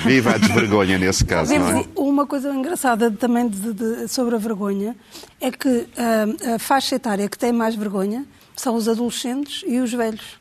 [0.06, 1.84] viva a desvergonha nesse caso, não é?
[1.96, 4.94] Uma coisa engraçada também de- de- sobre a vergonha
[5.40, 9.92] é que ah, a faixa etária que tem mais vergonha são os adolescentes e os
[9.92, 10.38] velhos.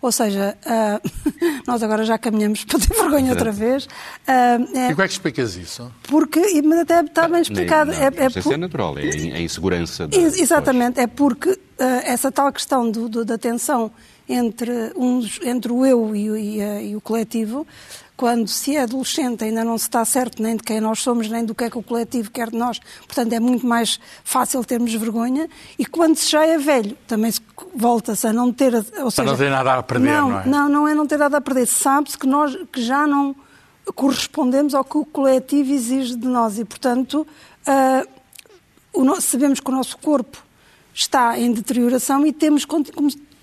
[0.00, 1.00] Ou seja, ah,
[1.66, 3.86] nós agora já caminhamos para ter vergonha outra vez.
[4.26, 5.90] Ah, é, E como é que explicas isso?
[6.08, 7.92] porque, e- mas até está bem explicado.
[7.92, 9.02] É, não, é isso por- é natural, é
[9.36, 10.08] a insegurança.
[10.08, 13.92] da- Ex- Exatamente, é porque ah, essa tal questão do- do- da tensão
[14.28, 17.66] entre, uns, entre o eu e, e e o coletivo,
[18.22, 21.44] quando se é adolescente ainda não se está certo nem de quem nós somos, nem
[21.44, 24.94] do que é que o coletivo quer de nós, portanto é muito mais fácil termos
[24.94, 27.40] vergonha, e quando se já é velho, também se
[27.74, 28.72] volta-se a não ter...
[29.02, 30.46] Ou seja, não ter nada a perder, não, não é?
[30.46, 33.34] Não, não é não ter nada a perder, sabe-se que nós que já não
[33.96, 37.26] correspondemos ao que o coletivo exige de nós, e portanto...
[37.66, 38.06] ah,
[38.94, 40.38] o no- sabemos que o nosso corpo
[40.94, 42.64] está em deterioração e temos,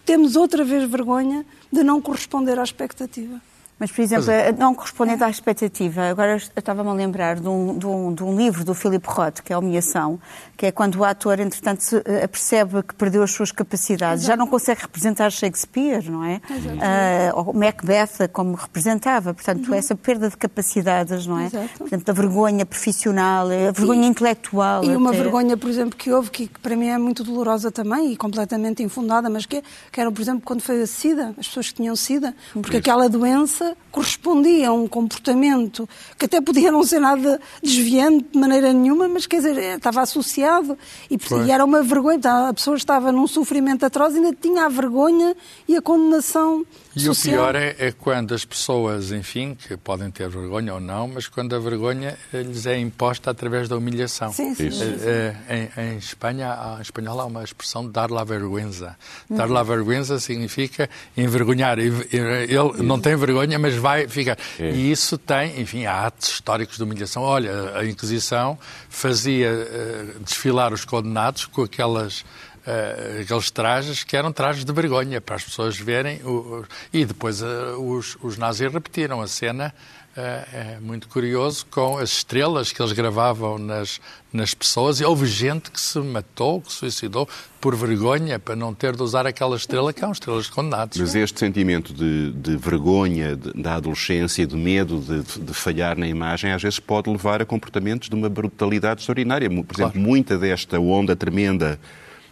[0.05, 3.41] temos outra vez vergonha de não corresponder à expectativa.
[3.79, 4.51] Mas, por exemplo, é.
[4.51, 8.35] não correspondendo à expectativa, agora eu estava-me a lembrar de um, de, um, de um
[8.35, 10.19] livro do Philip Roth, que é a Humilhação,
[10.57, 14.35] que é quando o ator, entretanto, se eh, apercebe que perdeu as suas capacidades, já
[14.35, 16.41] não consegue representar Shakespeare, não é?
[16.81, 19.33] Ah, ou Macbeth como representava.
[19.33, 21.43] Portanto, essa perda de capacidades, não é?
[21.43, 21.47] Uhum.
[21.47, 21.77] Exato.
[21.77, 24.83] Portanto, a vergonha profissional, a vergonha intelectual.
[24.83, 25.19] E uma até.
[25.21, 29.29] vergonha, por exemplo, que houve, que para mim é muito dolorosa também e completamente infundada,
[29.29, 31.95] mas que, é- que era, por exemplo, quando foi a SIDA, as pessoas que tinham
[31.95, 38.27] SIDA, porque aquela doença correspondia a um comportamento que até podia não ser nada desviante
[38.31, 40.77] de maneira nenhuma, mas quer dizer, eh, estava associado
[41.09, 42.19] e, e era uma vergonha.
[42.19, 45.35] Portanto, A pessoa estava num sofrimento atroz e ainda tinha a vergonha
[45.67, 46.65] e a condenação
[47.01, 47.33] E social.
[47.33, 51.27] o pior é, é quando as pessoas, enfim, que podem ter vergonha ou não, mas
[51.27, 54.31] quando a vergonha eh, lhes é imposta através da humilhação.
[54.33, 54.69] Sim, sim.
[54.69, 58.95] Eh, eh, Em, em Espanha, em espanhol há uma expressão dar la vergüenza.
[59.29, 61.79] Dar la vergüenza significa envergonhar.
[61.79, 64.37] Ele não tem vergonha, mas vai ficar.
[64.59, 67.23] E isso tem, enfim, há atos históricos de humilhação.
[67.23, 68.57] Olha, a Inquisição
[68.89, 72.23] fazia eh, desfilar os condenados com aquelas
[72.65, 76.21] eh, aqueles trajes que eram trajes de vergonha para as pessoas verem.
[76.23, 77.45] o- e depois eh,
[77.77, 79.73] os, os nazis repetiram a cena.
[80.17, 84.01] eh, é muito curioso com as estrelas que eles gravavam nas,
[84.33, 87.29] nas pessoas e houve gente que se matou, que se suicidou
[87.61, 90.97] por vergonha para não ter de usar aquela estrela que eram estrelas de condenados.
[90.97, 96.07] Mas este sentimento de, de vergonha de- da adolescência, de medo de, de falhar na
[96.07, 99.47] imagem, às vezes pode levar a comportamentos de uma brutalidade extraordinária.
[99.49, 101.79] Por exemplo, muita desta onda tremenda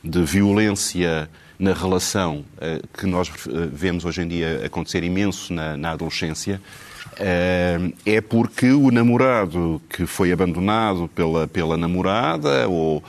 [0.04, 1.30] de violência
[1.60, 6.62] na relação eh, que nós eh, vemos hoje em dia acontecer imenso na, na adolescência
[7.20, 13.04] eh, é porque o namorado que foi abandonado pela, pela namorada ou,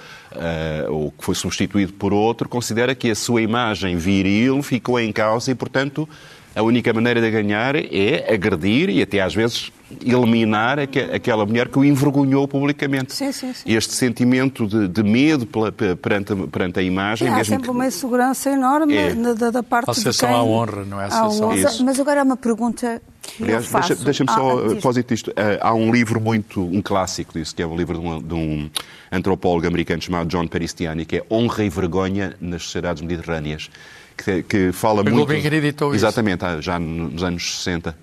[0.88, 5.50] ou que foi substituído por outro considera que a sua imagem viril ficou em causa
[5.50, 6.08] e, portanto,
[6.56, 9.70] a única maneira de ganhar é agredir e até às vezes
[10.04, 13.14] eliminar aque- aquela mulher que o envergonhou publicamente.
[13.14, 13.62] Sim, sim, sim.
[13.72, 17.64] Este sentimento de, de medo pela- pe- perante, a- perante a imagem, Há mesmo sempre
[17.64, 19.14] que- uma insegurança enorme É.
[19.14, 20.38] da, da parte de Associação quem...
[20.38, 21.04] à honra, não é?
[21.06, 21.62] Associação à honra.
[21.62, 23.88] Mas, mas agora há uma pergunta que Aliás, eu faço.
[23.88, 24.72] deixa- deixa-me só, Ah, a diz.
[24.72, 28.06] propósito disto, eh, há um livro muito, um clássico disso, que é o livro de
[28.06, 28.70] um, de um
[29.12, 33.70] antropólogo americano chamado John Peristiani, que é Honra e Vergonha nas Sociedades Mediterrâneas,
[34.16, 35.16] que, que fala muito...
[35.16, 36.04] Gulbenkian editou isso.
[36.04, 37.96] Exatamente, ah, já nos anos 60.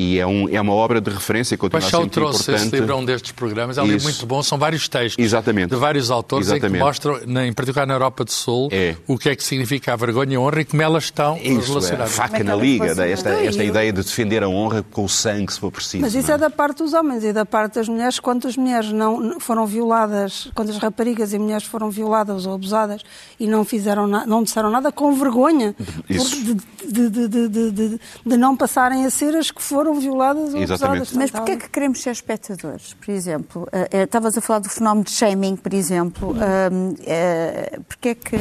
[0.00, 2.66] E é, um, é uma obra de referência, continua a ser Paixão muito trouxe importante.
[2.68, 3.78] esse livro a um destes programas.
[3.78, 4.40] É um livro muito bom.
[4.44, 5.70] São vários textos Exatamente.
[5.70, 6.78] de vários autores em Exatamente.
[6.78, 8.94] que mostram, na- em particular na Europa do Sul, É.
[9.08, 11.48] o que é que significa a vergonha e a honra e como elas estão Isso,
[11.48, 12.12] é, a relacionadas.
[12.14, 13.10] faca é que na liga, funcionam?
[13.12, 16.00] esta, esta ideia de defender a honra com o sangue, se for preciso.
[16.02, 18.20] Mas isso não é da parte dos homens e da parte das mulheres.
[18.20, 23.02] Quantas mulheres não foram violadas, quantas raparigas e mulheres foram violadas ou abusadas
[23.40, 25.74] e não fizeram na- não disseram nada com vergonha
[26.08, 26.36] Isso.
[26.36, 26.54] por-
[26.86, 30.54] de, de- de- de- de- de- de não passarem a ser as que foram violadas
[30.54, 30.96] ou Exatamente.
[31.02, 31.12] abusadas.
[31.12, 32.94] Mas porquê é que queremos ser espectadores?
[32.94, 36.32] Por exemplo, eh, eh, estavas a falar do fenómeno de shaming, por exemplo.
[36.34, 38.36] Um, eh, porquê é que,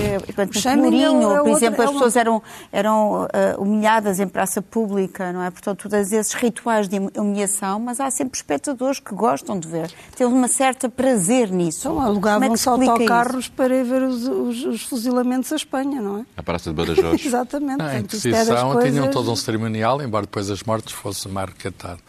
[0.59, 4.61] shaming é é por outra- exemplo, é as uma- pessoas eram, eram humilhadas em praça
[4.61, 5.49] pública, não é?
[5.51, 9.91] Portanto, todos esses rituais de humilhação, mas há sempre espectadores que gostam de ver.
[10.15, 11.79] Têm uma certa prazer nisso.
[11.81, 15.51] Então, Como é que alugavam-se se explica autocarros para ir ver os, os- os fuzilamentos
[15.51, 16.25] à Espanha, não é?
[16.35, 17.21] A Praça de Badajoz.
[17.25, 17.81] Exatamente.
[17.81, 21.99] É das Inquisição coisas- tinham todo um cerimonial, embora depois as mortes fossem marcatado.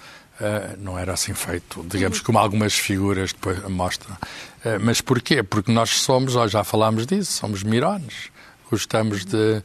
[0.40, 4.14] Uh, não era assim feito, digamos, como algumas figuras depois mostram.
[4.14, 5.42] Uh, mas porquê?
[5.42, 8.30] Porque nós somos, ó, já falámos disso, somos mirones.
[8.70, 9.62] Gostamos de, uh,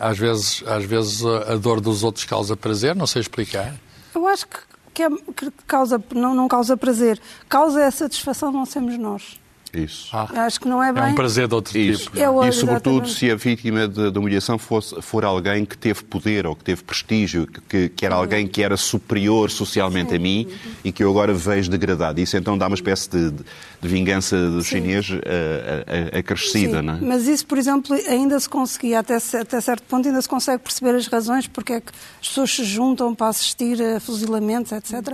[0.00, 3.74] às vezes, às vezes a a dor dos outros causa prazer, não sei explicar.
[4.14, 4.58] Eu acho que,
[4.94, 7.20] que, é- que causa, não, não causa prazer.
[7.48, 9.40] Causa é a satisfação de não sermos nós.
[9.76, 10.08] Isso.
[10.12, 11.02] Ah, Acho que não é bem.
[11.02, 12.04] é um prazer de outro Isso.
[12.10, 12.18] tipo.
[12.18, 13.12] É e sobretudo exatamente.
[13.18, 16.82] se a vítima de, de humilhação fosse, for alguém que teve poder ou que teve
[16.82, 20.48] prestígio, que- que, era alguém que era superior socialmente a mim
[20.84, 22.20] e que eu agora vejo degradado.
[22.20, 23.44] Isso então dá uma espécie de, de-
[23.82, 26.98] de vingança do chinês eh, eh, acrescida, Sim, não é?
[27.00, 30.94] Mas isso, por exemplo, ainda se conseguia, até, até certo ponto, ainda se consegue perceber
[30.96, 35.12] as razões porque é que as pessoas se juntam para assistir a fuzilamentos, etc.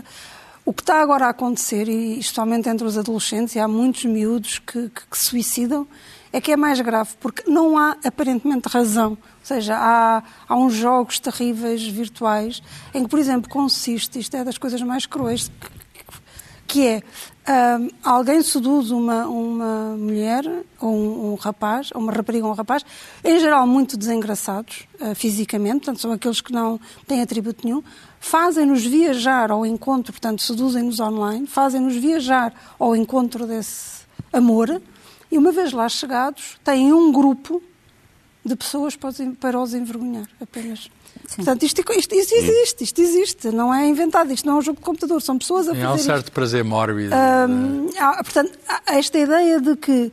[0.65, 4.59] O que está agora a acontecer, e especialmente entre os adolescentes, e há muitos miúdos
[4.61, 5.87] que, que- que se suicidam,
[6.33, 9.11] é que é mais grave, porque não há aparentemente razão.
[9.13, 12.63] Ou seja, há, há uns jogos terríveis virtuais
[12.95, 15.51] em que, por exemplo, consiste, isto é das coisas mais cruéis,
[16.67, 17.03] que é
[17.47, 20.45] ahm, alguém seduz uma, uma mulher
[20.81, 22.85] ou um, um rapaz, ou uma rapariga ou um rapaz,
[23.25, 27.83] em geral muito desengraçados ah, fisicamente, portanto são aqueles que não têm atributo nenhum,
[28.21, 34.03] fazem-nos viajar ao encontro, portanto seduzem-nos online, fazem-nos viajar ao encontro desse
[34.33, 34.81] amor
[35.31, 37.63] e uma vez lá chegados têm um grupo
[38.45, 40.91] de pessoas para os envergonhar apenas.
[41.37, 44.79] Portanto, isto, isto- isto existe, isto existe, não é inventado, isto não é um jogo
[44.79, 46.05] de computador, são pessoas a Sim, fazer há um isto.
[46.07, 47.15] certo prazer mórbido.
[47.49, 50.13] Hum, há, portanto, há esta ideia de que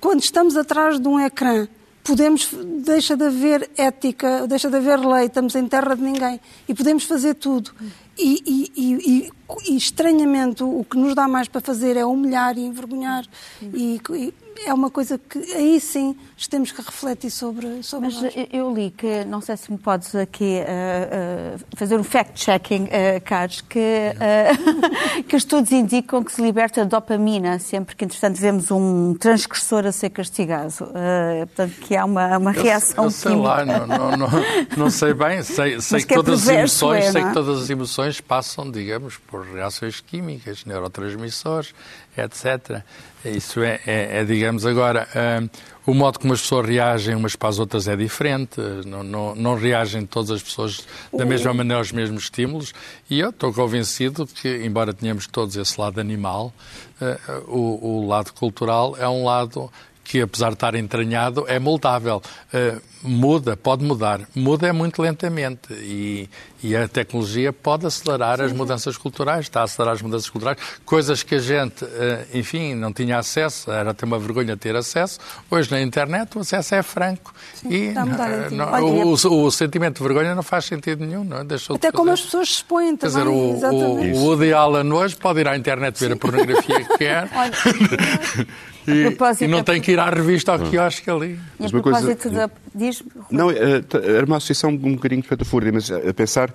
[0.00, 1.66] quando estamos atrás de um ecrã
[2.04, 2.50] podemos,
[2.84, 7.04] deixa de haver ética, deixa de haver lei, estamos em terra de ninguém e podemos
[7.04, 7.70] fazer tudo.
[8.18, 12.58] E, e- e- e- e, estranhamente o que nos dá mais para fazer é humilhar
[12.58, 13.24] e envergonhar.
[13.62, 14.34] E, e
[14.66, 16.16] é uma coisa que aí sim
[16.50, 18.34] temos que refletir sobre, sobre Mas nós.
[18.52, 23.20] eu- li que, não sei se me podes aqui uh, uh, fazer um fact-checking, uh,
[23.24, 29.14] Carlos, que, uh, que estudos indicam que se liberta dopamina sempre que, entretanto, vemos um
[29.14, 30.72] transgressor a ser castigado.
[30.80, 33.48] Uh, portanto, que há uma, uma reação eu sei química.
[33.48, 34.28] lá, não, não, não,
[34.76, 35.42] não sei bem.
[35.42, 37.30] Sei, sei que que é todas as emoções, é, sei não é?
[37.32, 41.74] que todas as emoções passam, digamos, por reações químicas, neurotransmissores,
[42.16, 42.82] etc.
[43.24, 45.06] Isso é, é- é, digamos, agora,
[45.42, 45.48] hum,
[45.86, 49.54] o modo como as pessoas reagem umas para as outras é diferente, não, não, não
[49.54, 52.72] reagem todas as pessoas da mesma maneira aos mesmos estímulos,
[53.10, 56.52] e eu estou convencido que, embora tenhamos todos esse lado animal,
[57.00, 59.72] eh, o, o lado cultural é um lado
[60.04, 62.20] que, apesar de estar entranhado, é moldável.
[62.52, 64.20] Eh, muda, pode mudar.
[64.34, 66.28] Muda é muito lentamente e,
[66.62, 71.22] e a tecnologia pode acelerar as mudanças culturais, está a acelerar as mudanças culturais, coisas
[71.22, 75.18] que a gente, eh, enfim, não tinha acesso, era ter uma vergonha de ter acesso.
[75.50, 77.32] Hoje na internet o acesso é franco
[77.68, 80.64] e está a mudar eh, não- Olha, o, o- o sentimento de vergonha não faz
[80.66, 81.44] sentido nenhum, não é?
[81.44, 83.24] Deixou de Até como as pessoas se expõem Quer também.
[83.24, 84.16] dizer, o, exatamente.
[84.18, 87.28] o, o Woody Allen hoje pode ir à internet ver a pornografia que quer
[88.86, 91.32] e, propósito, e não tem que ir à revista ao quiosque ali.
[91.32, 92.50] E a Mas uma coisa- propósito da...
[92.74, 93.82] Diz, Não, eh,
[94.16, 96.52] era uma associação um bocadinho espetafúrdia, mas eh, a pensar,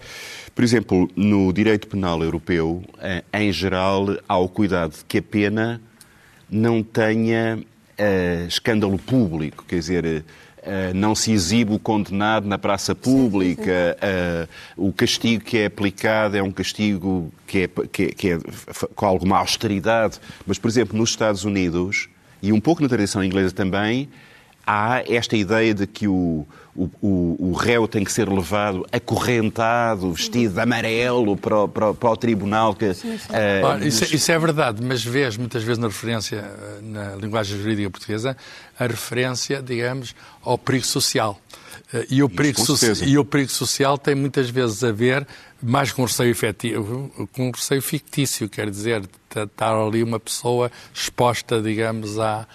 [0.55, 5.21] por exemplo, no direito penal europeu, eh, em geral, há o cuidado de que a
[5.21, 5.81] pena
[6.49, 7.59] não tenha
[7.97, 10.23] eh, escândalo público, quer dizer,
[10.63, 16.35] eh, não se exibe o condenado na praça pública, eh, o castigo que é aplicado
[16.35, 18.39] é um castigo que é, que é- que é
[18.95, 20.19] com alguma austeridade.
[20.45, 22.09] Mas, por exemplo, nos Estados Unidos,
[22.41, 24.09] e um pouco na tradição inglesa também,
[24.65, 26.45] há esta ideia de que o,
[26.75, 31.89] o, o, o réu tem que ser levado acorrentado, vestido de amarelo para o, para
[31.89, 32.75] o, para o tribunal.
[32.75, 32.85] Que,
[33.31, 37.15] eh, Olha, isso, é- isso é verdade, mas vês muitas vezes na referência, eh, na
[37.15, 38.35] linguagem jurídica portuguesa,
[38.79, 41.39] a referência, digamos, ao perigo social.
[41.93, 45.25] Eh, E o, perigo so- e o perigo social tem muitas vezes a ver
[45.61, 49.03] mais com receio efetivo, com receio fictício, quer dizer,
[49.35, 52.45] estar ali uma pessoa exposta, digamos, à,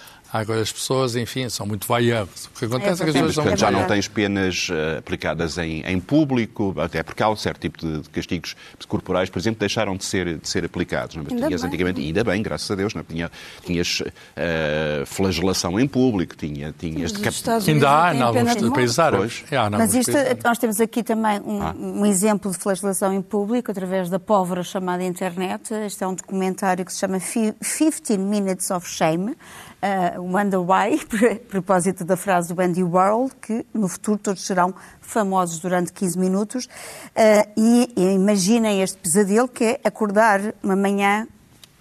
[0.47, 0.63] coisa.
[0.63, 2.47] As pessoas, enfim, são muito voyeurs.
[2.55, 4.99] O que acontece é, que as É, pessoas são Portanto, já não tens penas eh,
[4.99, 8.57] aplicadas em, em público, até porque há um certo tipo de, de castigos
[8.89, 11.17] corporais, por exemplo, deixaram de ser, de ser aplicados.
[11.17, 11.23] Não?
[11.25, 11.27] é?
[11.31, 11.69] Ainda tinhas bem.
[11.69, 13.01] antigamente, e ainda bem, graças a Deus, não?
[13.03, 13.05] é?
[13.05, 13.31] Tinha,
[13.65, 14.03] tinhas
[14.37, 19.45] eh, flagelação em público, tinha, tinhas Estados Ainda há em alguns países árabes.
[19.51, 20.13] Em Mas isto,
[20.45, 21.75] nós temos aqui também um, Ah.
[21.79, 25.73] um exemplo de flagelação em público através da pólvora chamada internet.
[25.75, 29.37] Este é um documentário que se chama Fi- 15 Minutes of Shame,
[29.83, 31.01] uh, Wonder Why,
[31.33, 36.19] a propósito da frase do Andy Warhol, que no futuro todos serão famosos durante 15
[36.19, 36.67] minutos.
[36.67, 41.27] Uh, e, e imaginem este pesadelo que é acordar uma manhã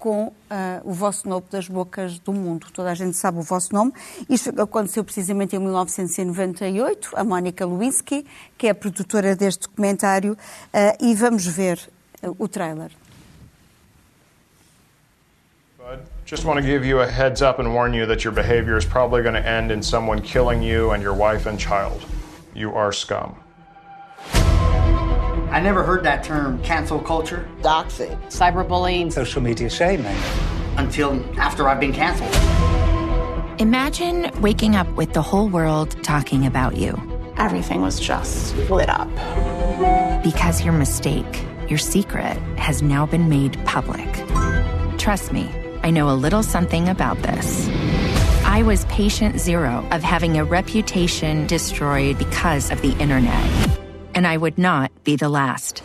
[0.01, 2.65] com ah, o vosso nome das bocas do mundo.
[2.73, 3.93] Toda a gente sabe o vosso nome.
[4.27, 7.11] Isto aconteceu precisamente em 1998.
[7.15, 8.25] A Mónica Lewinsky,
[8.57, 10.35] que é a produtora deste documentário,
[10.73, 11.87] ah, e vamos ver
[12.39, 12.91] o trailer.
[16.31, 18.85] Just want to give you a heads up and warn you that your behavior is
[18.85, 22.05] probably going to end in someone killing you and your wife and child.
[22.53, 23.35] You are scum.
[24.33, 30.15] I never heard that term cancel culture doxing, cyberbullying, social media shaming.
[30.77, 32.33] until after I've been canceled.
[33.59, 36.97] Imagine waking up with the whole world talking about you.
[37.35, 39.09] Everything was just lit up.
[40.23, 44.07] Because your mistake, your secret, has now been made public.
[44.97, 45.51] Trust me,
[45.83, 47.67] I know a little something about this.
[48.45, 53.79] I was patient zero of having a reputation destroyed because of the internet.
[54.13, 55.81] And I would not be the last.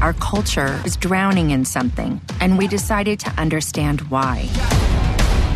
[0.00, 4.48] Our culture is drowning in something, and we decided to understand why.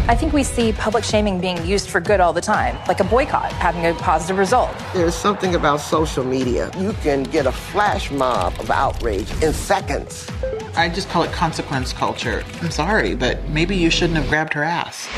[0.07, 3.05] I think we see public shaming being used for good all the time, like a
[3.05, 4.71] boycott having a positive result.
[4.95, 6.71] There's something about social media.
[6.79, 10.31] You can get a flash mob of outrage in seconds.
[10.77, 12.45] I just call it consequence culture.
[12.63, 15.09] I'm sorry, but maybe you shouldn't have grabbed her ass.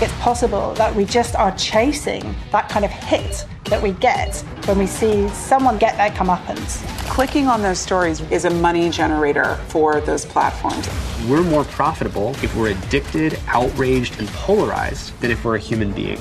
[0.00, 4.78] It's possible that we just are chasing that kind of hit that we get when
[4.78, 6.84] we see someone get their comeuppance.
[7.08, 10.88] Clicking on those stories is a money generator for those platforms.
[11.28, 16.18] We're more profitable if we're addicted, outraged, and polarized than if we're a human being.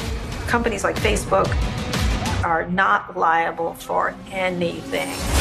[0.47, 1.47] Companies like Facebook
[2.43, 5.40] are not liable for anything.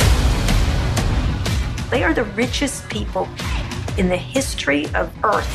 [1.90, 3.28] They are the richest people
[3.98, 5.50] in the history of Earth.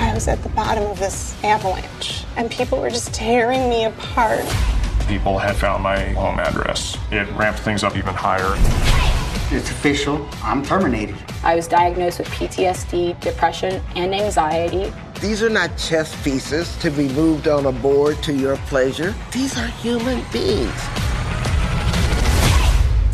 [0.00, 4.40] I was at the bottom of this avalanche, and people were just tearing me apart.
[5.06, 6.96] People had found my home address.
[7.10, 8.54] It ramped things up even higher.
[9.54, 10.26] It's official.
[10.42, 11.16] I'm terminated.
[11.44, 14.90] I was diagnosed with PTSD, depression, and anxiety.
[15.20, 19.14] These are not chess pieces to be moved on a board to your pleasure.
[19.32, 21.07] These are human beings.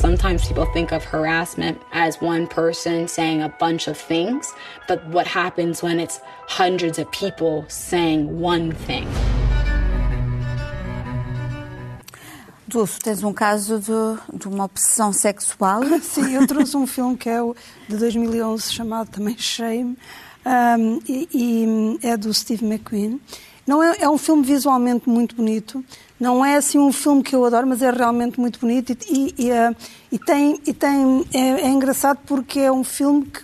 [0.05, 4.52] Sometimes people think of harassment as one person saying a bunch of things,
[4.86, 9.09] but what happens when it's hundreds of people saying one thing?
[12.68, 15.82] Dulce, tens um caso de, de, uma obsessão sexual?
[16.02, 17.57] Sim, eu trouxe um filme que é o
[17.88, 19.96] de 2011 chamado também Shame
[20.44, 23.18] um, e, e, é do Steve McQueen.
[23.66, 25.82] Não é, é, um filme visualmente muito bonito.
[26.24, 29.50] Não é assim um filme que eu adoro, mas é realmente muito bonito e, e,
[29.50, 29.76] uh,
[30.10, 33.42] e tem, e tem é, é, engraçado porque é um filme que,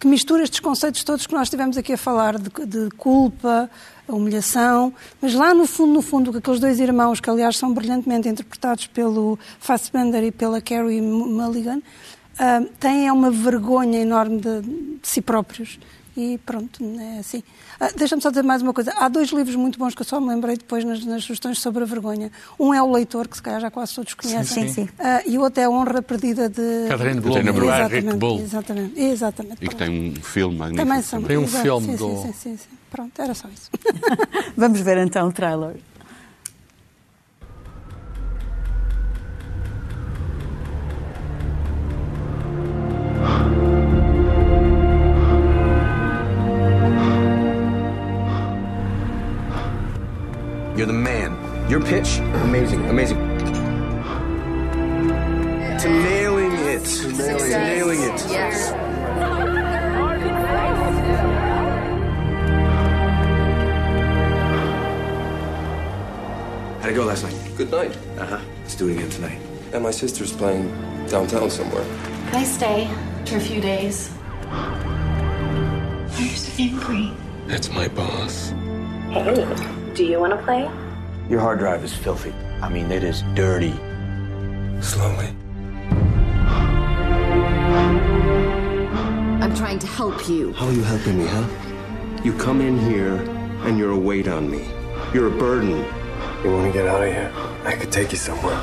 [0.00, 3.68] que, mistura estes conceitos todos que nós estivemos aqui a falar de, de culpa,
[4.08, 8.86] humilhação, mas lá no fundo, no fundo, aqueles dois irmãos, que aliás são brilhantemente interpretados
[8.86, 15.78] pelo Fassbender e pela Carrie Mulligan, uh, têm uma vergonha enorme de, de, si próprios.
[16.16, 17.38] E pronto, é assim.
[17.80, 18.92] Uh, Deixa-me só dizer mais uma coisa.
[18.96, 21.82] Há dois livros muito bons que eu só me lembrei depois nas, nas sugestões sobre
[21.82, 22.30] a vergonha.
[22.58, 24.68] Um é O Leitor, que se calhar já quase todos conhecem.
[24.68, 24.90] Sim, sim.
[24.98, 26.86] Uh, e o outro é A Honra Perdida de...
[26.88, 28.40] Catherine Bloom.
[28.40, 29.64] Exatamente, exatamente, exatamente.
[29.64, 30.86] E que tem um filme magnífico.
[30.86, 31.22] Também são.
[31.22, 32.08] Tem um Exato, filme sim, do...
[32.08, 32.68] Sim, sim, sim, sim.
[32.90, 33.70] Pronto, era só isso.
[34.54, 35.76] Vamos ver então o trailer.
[50.82, 51.70] You're the man.
[51.70, 53.16] Your pitch, amazing, amazing.
[55.78, 56.84] To nailing it.
[56.84, 58.26] To nailing, to nailing it.
[58.28, 58.72] Yes.
[66.80, 67.36] How'd it go last night?
[67.56, 67.96] Good night.
[68.18, 68.40] Uh huh.
[68.62, 69.40] Let's do it again tonight.
[69.72, 70.66] And my sister's playing
[71.06, 71.84] downtown somewhere.
[72.26, 72.90] Can I stay
[73.26, 74.08] for a few days?
[74.08, 77.12] Why are you so angry?
[77.46, 78.50] That's my boss.
[79.12, 80.70] Hey, do you want to play?
[81.28, 82.32] Your hard drive is filthy.
[82.62, 83.72] I mean, it is dirty.
[84.80, 85.28] Slowly.
[89.42, 90.52] I'm trying to help you.
[90.54, 91.46] How are you helping me, huh?
[92.24, 93.16] You come in here
[93.66, 94.66] and you're a weight on me.
[95.12, 95.84] You're a burden.
[96.42, 97.32] You want to get out of here?
[97.64, 98.58] I could take you somewhere.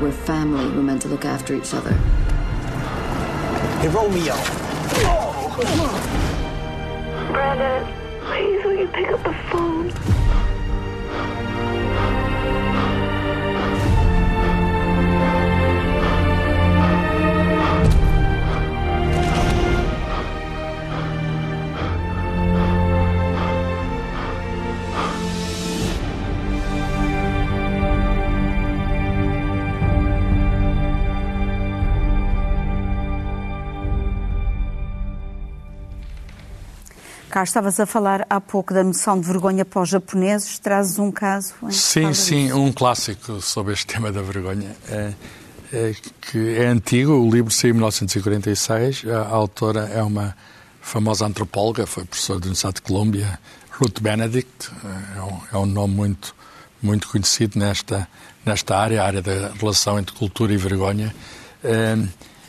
[0.00, 0.66] We're family.
[0.66, 1.92] We're meant to look after each other.
[3.80, 4.34] Hey, Romeo!
[5.04, 5.38] Oh.
[7.32, 7.84] Brandon,
[8.20, 8.61] please, will you
[8.92, 10.21] pick up the phone?
[37.40, 40.58] Estavas a falar há pouco da noção de vergonha para os japoneses.
[40.58, 41.54] Trazes um caso?
[41.70, 42.58] Sim, sim, disso.
[42.58, 44.76] um clássico sobre este tema da vergonha.
[44.88, 45.12] É,
[45.72, 49.04] é, que é antigo, o livro saiu em 1946.
[49.06, 50.36] A autora é uma
[50.80, 53.38] famosa antropóloga, foi professora da Universidade de Colômbia,
[53.70, 54.70] Ruth Benedict.
[55.16, 56.34] É um, é um nome muito,
[56.82, 58.06] muito conhecido nesta,
[58.44, 61.14] nesta área, a área da relação entre cultura e vergonha.
[61.64, 61.96] É,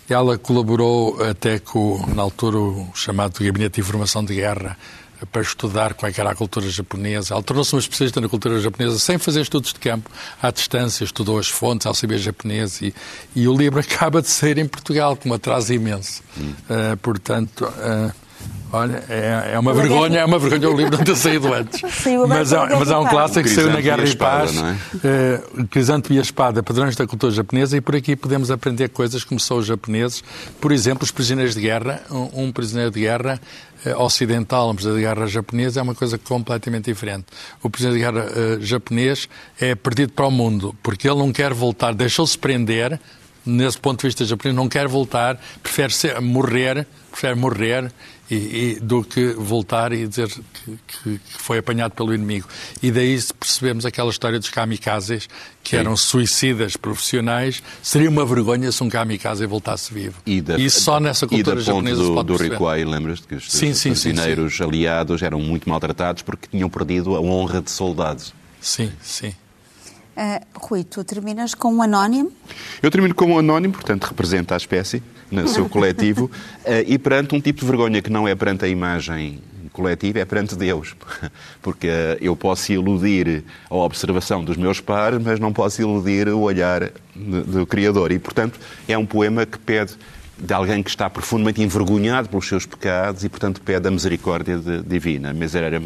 [0.10, 4.78] ela colaborou até com, na altura, o chamado Gabinete de Informação de Guerra,
[5.32, 7.34] para estudar como é que era a cultura japonesa.
[7.34, 10.10] Ela tornou-se uma especialista na cultura japonesa sem fazer estudos de campo,
[10.42, 12.94] à distância, estudou as fontes, alfabeto japonês e,
[13.36, 16.22] e o livro acaba de sair em Portugal, com um atraso imenso.
[16.38, 16.54] Hum.
[16.70, 18.23] Uh, portanto, uh,
[18.74, 21.80] Olha, é, é, uma vergonha, é uma vergonha o livro não ter saído antes.
[22.28, 25.40] mas, há, mas há um clássico que saiu na Guerra e Paz, é?
[25.62, 29.24] uh, Crisante e a Espada, Padrões da Cultura Japonesa, e por aqui podemos aprender coisas
[29.24, 30.24] como são os japoneses.
[30.60, 32.02] Por exemplo, os prisioneiros de guerra.
[32.10, 33.40] Um, um prisioneiro de guerra
[33.86, 37.26] uh, ocidental, um prisioneiro de guerra japonês, é uma coisa completamente diferente.
[37.62, 39.30] O prisioneiro de guerra uh, japonês
[39.62, 43.00] é perdido para o mundo, porque ele não quer voltar, deixou-se prender,
[43.46, 47.94] nesse ponto de vista japonês, não quer voltar, prefere ser, morrer, prefere morrer
[48.34, 52.48] e, e, do que voltar e dizer que, que, foi apanhado pelo inimigo.
[52.82, 55.28] E daí percebemos aquela história dos kamikazes,
[55.64, 55.78] que Sim.
[55.78, 57.62] eram suicidas profissionais.
[57.82, 60.16] Seria uma vergonha se um kamikaze voltasse vivo.
[60.26, 63.36] E, da, e só nessa cultura e japonesa do, se pode do Rikuai, lembras-te que
[63.36, 64.14] os, sim, os sim,
[64.64, 68.34] aliados eram muito maltratados porque tinham perdido a honra de soldados.
[68.60, 69.34] Sim, sim.
[70.16, 72.32] Uh, Rui, tu terminas com um anónimo?
[72.82, 75.02] Eu termino com um anónimo, portanto representa a espécie
[75.32, 76.30] no seu coletivo uh,
[76.86, 79.42] e perante um tipo de vergonha que não é perante a imagem
[79.72, 80.96] coletiva, é perante Deus.
[81.64, 86.42] Porque uh, eu posso iludir a observação dos meus pares, mas não posso iludir o
[86.42, 88.12] olhar do Criador.
[88.12, 89.98] E, portanto, é um poema que pede
[90.38, 94.84] de alguém que está profundamente envergonhado pelos seus pecados e, portanto, pede a misericórdia de,
[94.84, 95.34] divina.
[95.34, 95.80] Miserere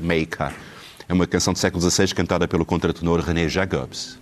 [0.00, 0.52] Meika.
[1.08, 4.18] É uma canção do século XVI cantada pelo contratenor René Jacobs.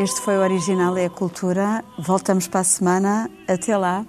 [0.00, 1.84] Este foi o Original é a Cultura.
[1.98, 3.30] Voltamos para a semana.
[3.46, 4.06] Até lá,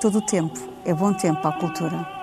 [0.00, 0.56] todo o tempo.
[0.84, 2.21] É bom tempo para a cultura.